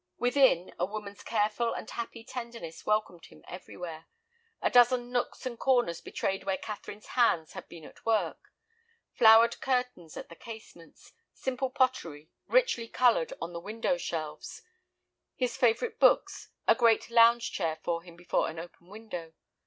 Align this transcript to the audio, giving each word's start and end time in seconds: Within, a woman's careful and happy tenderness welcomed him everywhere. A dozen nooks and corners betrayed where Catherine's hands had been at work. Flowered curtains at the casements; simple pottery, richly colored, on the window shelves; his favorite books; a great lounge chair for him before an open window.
Within, 0.17 0.73
a 0.79 0.85
woman's 0.87 1.21
careful 1.21 1.73
and 1.75 1.87
happy 1.87 2.23
tenderness 2.23 2.87
welcomed 2.87 3.27
him 3.27 3.43
everywhere. 3.47 4.07
A 4.59 4.71
dozen 4.71 5.11
nooks 5.11 5.45
and 5.45 5.59
corners 5.59 6.01
betrayed 6.01 6.43
where 6.43 6.57
Catherine's 6.57 7.09
hands 7.09 7.53
had 7.53 7.69
been 7.69 7.85
at 7.85 8.03
work. 8.03 8.51
Flowered 9.13 9.61
curtains 9.61 10.17
at 10.17 10.27
the 10.27 10.35
casements; 10.35 11.13
simple 11.35 11.69
pottery, 11.69 12.31
richly 12.47 12.87
colored, 12.87 13.33
on 13.39 13.53
the 13.53 13.59
window 13.61 13.95
shelves; 13.95 14.63
his 15.35 15.55
favorite 15.55 15.99
books; 15.99 16.49
a 16.67 16.73
great 16.73 17.11
lounge 17.11 17.51
chair 17.51 17.75
for 17.75 18.01
him 18.01 18.15
before 18.15 18.49
an 18.49 18.57
open 18.57 18.87
window. 18.87 19.33